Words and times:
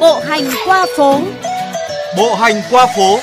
Bộ 0.00 0.20
hành 0.20 0.44
qua 0.66 0.86
phố. 0.96 1.20
Bộ 2.16 2.34
hành 2.34 2.62
qua 2.70 2.86
phố. 2.96 3.18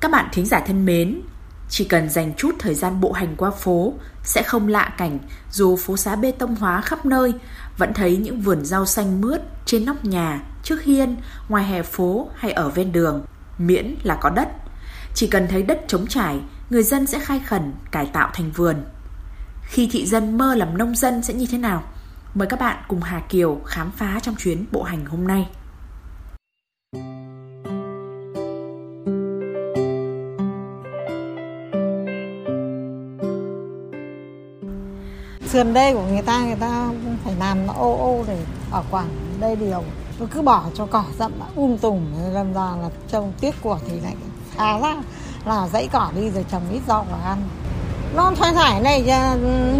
Các 0.00 0.10
bạn 0.10 0.28
thính 0.32 0.46
giả 0.46 0.60
thân 0.60 0.84
mến, 0.86 1.20
chỉ 1.68 1.84
cần 1.84 2.08
dành 2.10 2.34
chút 2.36 2.50
thời 2.58 2.74
gian 2.74 3.00
bộ 3.00 3.12
hành 3.12 3.36
qua 3.36 3.50
phố 3.50 3.92
sẽ 4.24 4.42
không 4.42 4.68
lạ 4.68 4.94
cảnh 4.98 5.18
dù 5.50 5.76
phố 5.76 5.96
xá 5.96 6.16
bê 6.16 6.32
tông 6.32 6.54
hóa 6.54 6.80
khắp 6.80 7.06
nơi, 7.06 7.32
vẫn 7.78 7.94
thấy 7.94 8.16
những 8.16 8.40
vườn 8.40 8.64
rau 8.64 8.86
xanh 8.86 9.20
mướt 9.20 9.40
trên 9.64 9.84
nóc 9.84 10.04
nhà, 10.04 10.42
trước 10.62 10.82
hiên, 10.82 11.16
ngoài 11.48 11.64
hè 11.64 11.82
phố 11.82 12.28
hay 12.34 12.52
ở 12.52 12.68
ven 12.68 12.92
đường, 12.92 13.24
miễn 13.58 13.94
là 14.02 14.18
có 14.20 14.30
đất. 14.30 14.48
Chỉ 15.16 15.26
cần 15.26 15.46
thấy 15.48 15.62
đất 15.62 15.80
trống 15.88 16.06
trải, 16.06 16.40
người 16.70 16.82
dân 16.82 17.06
sẽ 17.06 17.18
khai 17.18 17.40
khẩn 17.46 17.72
cải 17.90 18.06
tạo 18.06 18.30
thành 18.34 18.50
vườn. 18.50 18.84
Khi 19.62 19.88
thị 19.92 20.06
dân 20.06 20.38
mơ 20.38 20.54
làm 20.54 20.78
nông 20.78 20.96
dân 20.96 21.22
sẽ 21.22 21.34
như 21.34 21.46
thế 21.50 21.58
nào? 21.58 21.82
Mời 22.34 22.48
các 22.48 22.60
bạn 22.60 22.84
cùng 22.88 23.00
Hà 23.02 23.20
Kiều 23.20 23.60
khám 23.66 23.90
phá 23.90 24.20
trong 24.22 24.34
chuyến 24.38 24.64
bộ 24.72 24.82
hành 24.82 25.04
hôm 25.06 25.26
nay. 25.28 25.46
sườn 35.46 35.74
đê 35.74 35.94
của 35.94 36.02
người 36.02 36.22
ta 36.22 36.44
người 36.44 36.56
ta 36.60 36.88
phải 37.24 37.34
làm 37.38 37.66
nó 37.66 37.72
ô 37.72 37.96
ô 37.96 38.24
để 38.28 38.38
ở 38.70 38.82
quảng 38.90 39.08
đây 39.40 39.56
điều 39.56 39.84
nó 40.18 40.26
cứ 40.30 40.42
bỏ 40.42 40.64
cho 40.74 40.86
cỏ 40.86 41.04
rậm 41.18 41.32
um 41.56 41.76
tùm 41.76 42.02
làm 42.32 42.52
ra 42.52 42.76
là 42.82 42.90
trông 43.08 43.32
tiếc 43.40 43.54
của 43.62 43.78
thì 43.88 44.00
lại 44.00 44.14
Ờ, 44.56 44.64
à 44.64 44.78
ra 44.78 44.96
là 45.44 45.68
dãy 45.68 45.88
cỏ 45.92 46.10
đi 46.16 46.30
rồi 46.30 46.44
trồng 46.52 46.62
ít 46.72 46.80
rau 46.88 47.06
vào 47.10 47.20
ăn. 47.24 47.38
Nó 48.14 48.32
thoải 48.36 48.52
thải 48.54 48.80
này 48.80 49.02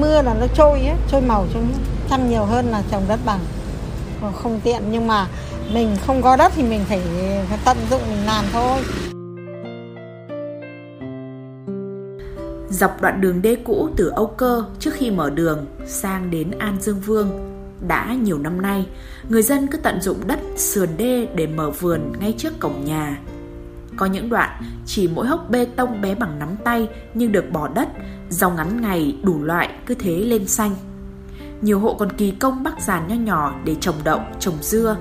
mưa 0.01 0.23
là 0.23 0.34
nó 0.34 0.47
trôi 0.55 0.81
ấy, 0.81 0.97
trôi 1.11 1.20
màu 1.20 1.47
trôi 1.55 1.62
chăm 2.11 2.31
nhiều 2.31 2.45
hơn 2.45 2.67
là 2.67 2.83
trồng 2.91 3.05
đất 3.09 3.20
bằng. 3.27 3.41
Không 4.42 4.61
tiện 4.64 4.83
nhưng 4.91 5.06
mà 5.06 5.27
mình 5.73 5.97
không 6.06 6.23
có 6.23 6.36
đất 6.36 6.53
thì 6.56 6.62
mình 6.62 6.84
phải, 6.89 7.01
phải 7.48 7.59
tận 7.64 7.77
dụng 7.91 8.01
mình 8.11 8.27
làm 8.27 8.45
thôi. 8.53 8.81
Dọc 12.70 13.01
đoạn 13.01 13.20
đường 13.20 13.42
đê 13.42 13.56
cũ 13.64 13.89
từ 13.97 14.08
Âu 14.08 14.27
Cơ 14.27 14.64
trước 14.79 14.91
khi 14.95 15.11
mở 15.11 15.31
đường 15.31 15.67
sang 15.86 16.31
đến 16.31 16.51
An 16.58 16.77
Dương 16.81 17.01
Vương 17.01 17.31
đã 17.89 18.17
nhiều 18.23 18.39
năm 18.39 18.62
nay, 18.62 18.86
người 19.29 19.42
dân 19.42 19.67
cứ 19.67 19.79
tận 19.79 20.01
dụng 20.01 20.27
đất 20.27 20.39
sườn 20.56 20.89
đê 20.97 21.27
để 21.34 21.47
mở 21.47 21.70
vườn 21.70 22.12
ngay 22.20 22.34
trước 22.39 22.61
cổng 22.61 22.84
nhà. 22.84 23.19
Có 23.97 24.06
những 24.06 24.28
đoạn 24.28 24.62
chỉ 24.86 25.08
mỗi 25.08 25.27
hốc 25.27 25.50
bê 25.50 25.64
tông 25.77 26.00
bé 26.00 26.14
bằng 26.14 26.39
nắm 26.39 26.56
tay 26.64 26.89
nhưng 27.14 27.33
được 27.33 27.50
bỏ 27.52 27.69
đất, 27.69 27.89
rau 28.28 28.50
ngắn 28.50 28.80
ngày 28.80 29.16
đủ 29.22 29.42
loại 29.42 29.70
cứ 29.86 29.94
thế 29.94 30.12
lên 30.12 30.48
xanh. 30.48 30.75
Nhiều 31.61 31.80
hộ 31.80 31.94
còn 31.94 32.12
kỳ 32.12 32.30
công 32.30 32.62
bắc 32.62 32.80
giàn 32.80 33.08
nho 33.08 33.14
nhỏ 33.14 33.55
để 33.64 33.74
trồng 33.80 33.94
đậu, 34.05 34.20
trồng 34.41 34.55
dưa. 34.61 34.97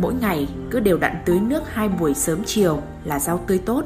Mỗi 0.00 0.14
ngày 0.14 0.48
cứ 0.70 0.80
đều 0.80 0.98
đặn 0.98 1.22
tưới 1.26 1.40
nước 1.40 1.62
hai 1.72 1.88
buổi 1.88 2.14
sớm 2.14 2.44
chiều 2.46 2.78
là 3.04 3.18
rau 3.18 3.38
tươi 3.46 3.58
tốt. 3.58 3.82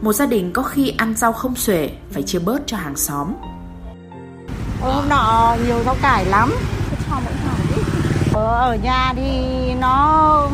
Một 0.00 0.12
gia 0.12 0.26
đình 0.26 0.52
có 0.52 0.62
khi 0.62 0.94
ăn 0.96 1.14
rau 1.14 1.32
không 1.32 1.54
xuể 1.54 1.90
phải 2.10 2.22
chia 2.22 2.38
bớt 2.38 2.62
cho 2.66 2.76
hàng 2.76 2.96
xóm. 2.96 3.34
Hôm 4.80 5.08
nọ 5.08 5.56
nhiều 5.66 5.82
rau 5.84 5.96
cải 6.02 6.24
lắm, 6.24 6.52
cho 7.10 7.20
Ở 8.32 8.76
nhà 8.82 9.12
thì 9.16 9.30
nó 9.80 10.48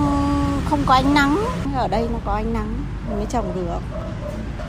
không 0.71 0.81
có 0.87 0.95
ánh 0.95 1.15
nắng, 1.15 1.45
ở 1.75 1.89
đây 1.89 2.09
nó 2.13 2.19
có 2.25 2.33
ánh 2.33 2.53
nắng 2.53 2.84
mới 3.11 3.27
trồng 3.31 3.53
được. 3.55 3.79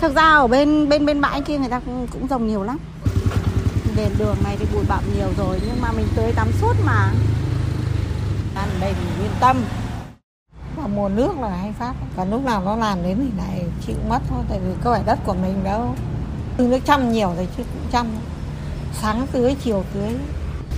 Thực 0.02 0.16
ra 0.16 0.32
ở 0.32 0.48
bên 0.48 0.90
bên 0.90 1.06
bên 1.06 1.22
bãi 1.22 1.42
kia 1.42 1.58
người 1.58 1.70
ta 1.70 1.80
cũng, 1.80 2.08
cũng 2.12 2.28
trồng 2.28 2.48
nhiều 2.48 2.64
lắm. 2.64 2.78
Đền 3.96 4.12
đường 4.18 4.36
này 4.44 4.58
thì 4.60 4.66
bụi 4.74 4.84
bặm 4.90 5.04
nhiều 5.16 5.28
rồi 5.38 5.60
nhưng 5.66 5.82
mà 5.82 5.92
mình 5.92 6.08
tưới 6.16 6.32
tắm 6.36 6.52
suốt 6.62 6.74
mà. 6.86 7.12
Ăn 8.56 8.70
đây 8.82 8.94
mình 8.94 9.26
yên 9.26 9.32
tâm. 9.40 9.58
và 10.76 10.88
mùa 10.88 11.10
nước 11.10 11.40
là 11.40 11.50
hay 11.50 11.74
phát, 11.80 11.94
còn 12.18 12.32
lúc 12.32 12.46
nào 12.46 12.62
nó 12.66 12.76
làm 12.76 13.04
đến 13.04 13.18
thì 13.18 13.38
lại 13.38 13.66
chịu 13.88 13.96
mất 14.10 14.20
thôi, 14.30 14.44
tại 14.50 14.60
vì 14.60 14.74
có 14.84 14.92
phải 14.92 15.04
đất 15.06 15.20
của 15.26 15.34
mình 15.34 15.64
đâu. 15.64 15.96
Nước 16.58 16.80
chăm 16.86 17.12
nhiều 17.12 17.34
rồi 17.36 17.48
chứ 17.58 17.64
cũng 17.64 17.92
chăm. 17.92 18.08
Sáng 18.94 19.28
tưới, 19.32 19.56
chiều 19.64 19.84
tưới. 19.94 20.16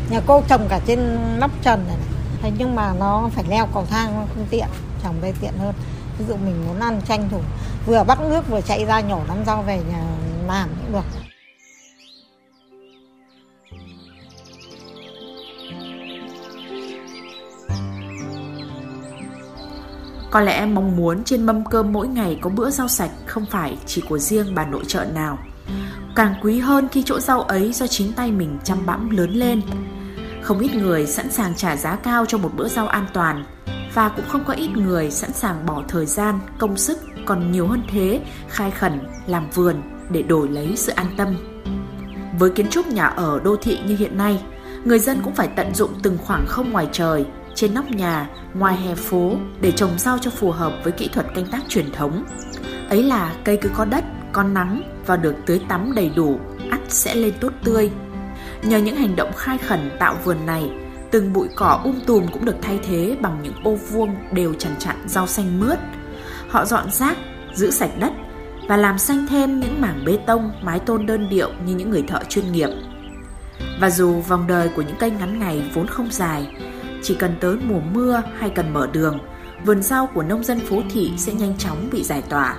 Nhà 0.09 0.21
cô 0.27 0.41
trồng 0.47 0.67
cả 0.69 0.79
trên 0.85 1.17
nóc 1.39 1.51
trần 1.61 1.83
này, 1.87 1.97
này. 1.97 2.07
Thế 2.41 2.51
nhưng 2.57 2.75
mà 2.75 2.93
nó 2.99 3.29
phải 3.35 3.43
leo 3.49 3.67
cầu 3.73 3.85
thang 3.89 4.27
không 4.35 4.45
tiện, 4.49 4.67
trồng 5.03 5.21
đây 5.21 5.33
tiện 5.41 5.53
hơn. 5.59 5.73
Ví 6.19 6.25
dụ 6.27 6.35
mình 6.35 6.65
muốn 6.67 6.79
ăn 6.79 7.01
tranh 7.07 7.29
thủ, 7.31 7.41
vừa 7.85 8.03
bắt 8.03 8.19
nước 8.29 8.49
vừa 8.49 8.61
chạy 8.61 8.85
ra 8.85 9.01
nhổ 9.01 9.21
nắm 9.27 9.37
rau 9.45 9.61
về 9.61 9.81
nhà 9.89 10.03
làm 10.47 10.69
cũng 10.69 10.93
được. 10.93 11.05
Có 20.31 20.41
lẽ 20.41 20.53
em 20.53 20.75
mong 20.75 20.95
muốn 20.95 21.23
trên 21.23 21.45
mâm 21.45 21.65
cơm 21.65 21.93
mỗi 21.93 22.07
ngày 22.07 22.39
có 22.41 22.49
bữa 22.49 22.69
rau 22.69 22.87
sạch 22.87 23.11
không 23.25 23.45
phải 23.45 23.77
chỉ 23.85 24.01
của 24.09 24.17
riêng 24.17 24.55
bà 24.55 24.65
nội 24.65 24.83
trợ 24.87 25.05
nào. 25.05 25.39
Càng 26.15 26.33
quý 26.41 26.59
hơn 26.59 26.87
khi 26.91 27.03
chỗ 27.05 27.19
rau 27.19 27.41
ấy 27.41 27.73
do 27.73 27.87
chính 27.87 28.13
tay 28.13 28.31
mình 28.31 28.57
chăm 28.63 28.85
bẵm 28.85 29.09
lớn 29.09 29.31
lên. 29.31 29.61
Không 30.41 30.59
ít 30.59 30.75
người 30.75 31.07
sẵn 31.07 31.31
sàng 31.31 31.55
trả 31.55 31.75
giá 31.75 31.95
cao 31.95 32.25
cho 32.25 32.37
một 32.37 32.51
bữa 32.55 32.67
rau 32.67 32.87
an 32.87 33.05
toàn 33.13 33.45
và 33.97 34.09
cũng 34.09 34.25
không 34.27 34.43
có 34.43 34.53
ít 34.53 34.69
người 34.75 35.11
sẵn 35.11 35.33
sàng 35.33 35.65
bỏ 35.65 35.83
thời 35.87 36.05
gian, 36.05 36.39
công 36.57 36.77
sức 36.77 36.97
còn 37.25 37.51
nhiều 37.51 37.67
hơn 37.67 37.81
thế 37.91 38.21
khai 38.49 38.71
khẩn, 38.71 38.99
làm 39.27 39.49
vườn 39.49 39.75
để 40.09 40.21
đổi 40.21 40.49
lấy 40.49 40.73
sự 40.75 40.91
an 40.91 41.07
tâm. 41.17 41.27
Với 42.39 42.49
kiến 42.49 42.67
trúc 42.69 42.87
nhà 42.87 43.05
ở 43.05 43.39
đô 43.43 43.55
thị 43.55 43.79
như 43.87 43.95
hiện 43.95 44.17
nay, 44.17 44.43
người 44.83 44.99
dân 44.99 45.19
cũng 45.23 45.35
phải 45.35 45.47
tận 45.47 45.75
dụng 45.75 45.91
từng 46.03 46.17
khoảng 46.17 46.45
không 46.47 46.71
ngoài 46.71 46.87
trời, 46.91 47.25
trên 47.55 47.73
nóc 47.73 47.91
nhà, 47.91 48.29
ngoài 48.53 48.75
hè 48.75 48.95
phố 48.95 49.31
để 49.61 49.71
trồng 49.71 49.99
rau 49.99 50.17
cho 50.17 50.31
phù 50.31 50.51
hợp 50.51 50.73
với 50.83 50.91
kỹ 50.91 51.09
thuật 51.13 51.25
canh 51.35 51.45
tác 51.45 51.61
truyền 51.67 51.91
thống. 51.91 52.23
Ấy 52.89 53.03
là 53.03 53.33
cây 53.43 53.57
cứ 53.61 53.69
có 53.73 53.85
đất, 53.85 54.03
có 54.31 54.43
nắng 54.43 54.81
và 55.05 55.17
được 55.17 55.35
tưới 55.45 55.61
tắm 55.67 55.93
đầy 55.95 56.11
đủ, 56.15 56.39
ắt 56.69 56.79
sẽ 56.87 57.15
lên 57.15 57.33
tốt 57.39 57.53
tươi. 57.63 57.91
Nhờ 58.63 58.77
những 58.77 58.95
hành 58.95 59.15
động 59.15 59.31
khai 59.35 59.57
khẩn 59.57 59.91
tạo 59.99 60.15
vườn 60.23 60.45
này, 60.45 60.71
từng 61.11 61.33
bụi 61.33 61.47
cỏ 61.55 61.81
um 61.83 61.99
tùm 62.07 62.27
cũng 62.27 62.45
được 62.45 62.55
thay 62.61 62.79
thế 62.83 63.17
bằng 63.21 63.39
những 63.43 63.53
ô 63.63 63.75
vuông 63.75 64.15
đều 64.31 64.53
chằn 64.53 64.75
chặn 64.79 64.95
rau 65.05 65.27
xanh 65.27 65.59
mướt. 65.59 65.79
Họ 66.49 66.65
dọn 66.65 66.91
rác, 66.91 67.17
giữ 67.53 67.71
sạch 67.71 67.91
đất 67.99 68.11
và 68.67 68.77
làm 68.77 68.97
xanh 68.97 69.27
thêm 69.29 69.59
những 69.59 69.81
mảng 69.81 70.05
bê 70.05 70.17
tông, 70.25 70.51
mái 70.61 70.79
tôn 70.79 71.05
đơn 71.05 71.29
điệu 71.29 71.49
như 71.65 71.75
những 71.75 71.89
người 71.89 72.01
thợ 72.01 72.19
chuyên 72.29 72.51
nghiệp. 72.51 72.69
Và 73.81 73.89
dù 73.89 74.21
vòng 74.21 74.47
đời 74.47 74.69
của 74.75 74.81
những 74.81 74.95
cây 74.99 75.11
ngắn 75.11 75.39
ngày 75.39 75.63
vốn 75.73 75.87
không 75.87 76.11
dài, 76.11 76.55
chỉ 77.03 77.15
cần 77.15 77.35
tới 77.39 77.57
mùa 77.63 77.79
mưa 77.93 78.21
hay 78.37 78.49
cần 78.49 78.73
mở 78.73 78.87
đường, 78.93 79.19
vườn 79.65 79.83
rau 79.83 80.07
của 80.07 80.23
nông 80.23 80.43
dân 80.43 80.59
phố 80.59 80.81
thị 80.89 81.11
sẽ 81.17 81.33
nhanh 81.33 81.57
chóng 81.57 81.89
bị 81.91 82.03
giải 82.03 82.21
tỏa. 82.29 82.55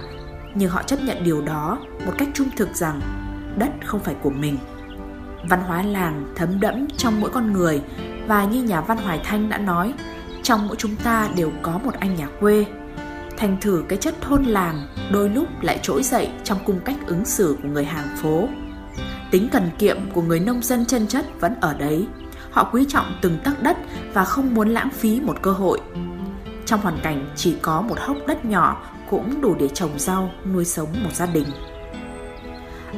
Nhưng 0.55 0.71
họ 0.71 0.83
chấp 0.83 1.03
nhận 1.03 1.25
điều 1.25 1.43
đó 1.43 1.79
một 2.07 2.13
cách 2.19 2.29
trung 2.35 2.49
thực 2.57 2.75
rằng 2.75 3.01
đất 3.57 3.71
không 3.85 4.01
phải 4.01 4.15
của 4.23 4.31
mình. 4.31 4.59
Văn 5.49 5.61
hóa 5.61 5.83
làng 5.83 6.33
thấm 6.37 6.61
đẫm 6.61 6.87
trong 6.97 7.21
mỗi 7.21 7.31
con 7.31 7.53
người 7.53 7.83
và 8.29 8.45
như 8.45 8.63
nhà 8.63 8.81
văn 8.81 8.99
Hoài 8.99 9.21
Thanh 9.25 9.49
đã 9.49 9.59
nói, 9.59 9.95
trong 10.43 10.67
mỗi 10.67 10.77
chúng 10.77 10.97
ta 10.97 11.29
đều 11.37 11.53
có 11.63 11.79
một 11.85 11.95
anh 12.01 12.17
nhà 12.17 12.29
quê. 12.41 12.67
Thành 13.37 13.57
thử 13.61 13.85
cái 13.89 13.99
chất 13.99 14.15
thôn 14.21 14.45
làng 14.45 14.87
đôi 15.13 15.29
lúc 15.29 15.49
lại 15.63 15.79
trỗi 15.83 16.03
dậy 16.03 16.29
trong 16.45 16.59
cung 16.65 16.81
cách 16.85 16.97
ứng 17.07 17.25
xử 17.25 17.57
của 17.63 17.69
người 17.69 17.85
hàng 17.85 18.17
phố. 18.17 18.49
Tính 19.31 19.49
cần 19.53 19.71
kiệm 19.79 19.97
của 20.13 20.23
người 20.23 20.41
nông 20.41 20.63
dân 20.63 20.87
chân 20.87 21.07
chất 21.07 21.41
vẫn 21.41 21.55
ở 21.61 21.75
đấy. 21.75 22.07
Họ 22.51 22.69
quý 22.73 22.85
trọng 22.89 23.19
từng 23.23 23.39
tấc 23.45 23.63
đất 23.63 23.77
và 24.13 24.25
không 24.25 24.55
muốn 24.55 24.69
lãng 24.69 24.91
phí 24.91 25.21
một 25.21 25.37
cơ 25.43 25.53
hội. 25.53 25.81
Trong 26.67 26.81
hoàn 26.81 26.99
cảnh 27.03 27.31
chỉ 27.37 27.57
có 27.63 27.81
một 27.81 27.99
hốc 28.01 28.17
đất 28.27 28.45
nhỏ 28.45 28.83
cũng 29.11 29.41
đủ 29.41 29.55
để 29.61 29.69
trồng 29.69 29.99
rau, 29.99 30.31
nuôi 30.53 30.65
sống 30.65 30.89
một 31.05 31.15
gia 31.15 31.27
đình. 31.27 31.47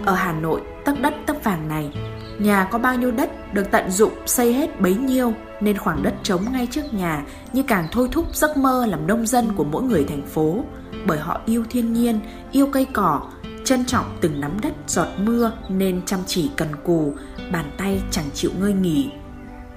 Ở 0.04 0.14
Hà 0.14 0.32
Nội, 0.32 0.60
tấc 0.84 1.00
đất 1.00 1.14
tấc 1.26 1.44
vàng 1.44 1.68
này, 1.68 1.92
nhà 2.38 2.68
có 2.70 2.78
bao 2.78 2.94
nhiêu 2.94 3.10
đất 3.10 3.54
được 3.54 3.70
tận 3.70 3.90
dụng 3.90 4.12
xây 4.26 4.52
hết 4.52 4.80
bấy 4.80 4.94
nhiêu 4.94 5.32
nên 5.60 5.78
khoảng 5.78 6.02
đất 6.02 6.14
trống 6.22 6.42
ngay 6.52 6.68
trước 6.70 6.94
nhà 6.94 7.24
như 7.52 7.62
càng 7.62 7.86
thôi 7.92 8.08
thúc 8.12 8.36
giấc 8.36 8.56
mơ 8.56 8.86
làm 8.86 9.06
nông 9.06 9.26
dân 9.26 9.52
của 9.56 9.64
mỗi 9.64 9.82
người 9.82 10.04
thành 10.04 10.26
phố 10.26 10.64
bởi 11.06 11.18
họ 11.18 11.40
yêu 11.46 11.64
thiên 11.70 11.92
nhiên, 11.92 12.20
yêu 12.52 12.66
cây 12.72 12.86
cỏ, 12.92 13.22
trân 13.64 13.84
trọng 13.84 14.16
từng 14.20 14.40
nắm 14.40 14.60
đất 14.62 14.72
giọt 14.86 15.08
mưa 15.18 15.52
nên 15.68 16.02
chăm 16.06 16.20
chỉ 16.26 16.50
cần 16.56 16.68
cù, 16.84 17.14
bàn 17.52 17.70
tay 17.76 18.02
chẳng 18.10 18.24
chịu 18.34 18.50
ngơi 18.60 18.72
nghỉ. 18.72 19.10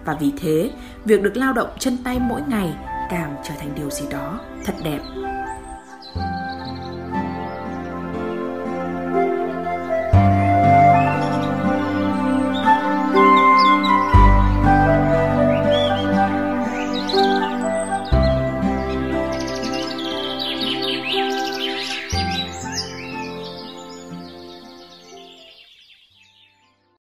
Và 0.06 0.18
vì 0.19 0.31
thế, 0.38 0.71
việc 1.06 1.21
được 1.21 1.38
lao 1.38 1.54
động 1.54 1.69
chân 1.80 1.98
tay 2.04 2.19
mỗi 2.19 2.42
ngày 2.48 2.74
càng 3.09 3.36
trở 3.44 3.54
thành 3.59 3.69
điều 3.75 3.89
gì 3.89 4.06
đó 4.12 4.39
thật 4.66 4.74
đẹp 4.83 5.00